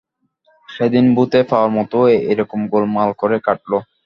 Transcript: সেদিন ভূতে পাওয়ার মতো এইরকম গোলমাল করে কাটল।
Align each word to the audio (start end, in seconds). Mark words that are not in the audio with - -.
সেদিন 0.69 1.05
ভূতে 1.15 1.39
পাওয়ার 1.49 1.71
মতো 1.77 1.97
এইরকম 2.23 2.59
গোলমাল 2.71 3.09
করে 3.21 3.37
কাটল। 3.45 3.71